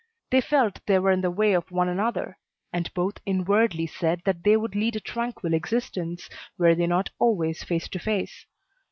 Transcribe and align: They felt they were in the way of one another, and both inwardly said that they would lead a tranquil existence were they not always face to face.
They 0.31 0.41
felt 0.41 0.79
they 0.87 0.97
were 0.97 1.11
in 1.11 1.21
the 1.21 1.29
way 1.29 1.53
of 1.53 1.69
one 1.69 1.87
another, 1.87 2.39
and 2.73 2.91
both 2.95 3.19
inwardly 3.23 3.85
said 3.85 4.23
that 4.25 4.43
they 4.43 4.57
would 4.57 4.73
lead 4.73 4.95
a 4.95 4.99
tranquil 4.99 5.53
existence 5.53 6.27
were 6.57 6.73
they 6.73 6.87
not 6.87 7.11
always 7.19 7.61
face 7.61 7.87
to 7.89 7.99
face. 7.99 8.47